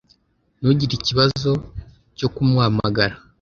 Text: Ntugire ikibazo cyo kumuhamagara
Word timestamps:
Ntugire 0.59 0.93
ikibazo 0.99 1.51
cyo 2.17 2.27
kumuhamagara 2.33 3.15